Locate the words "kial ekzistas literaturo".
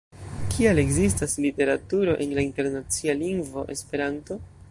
0.53-2.17